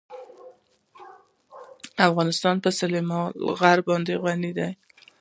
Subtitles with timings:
[2.09, 3.27] افغانستان په سلیمان
[3.59, 4.69] غر باندې غني دی.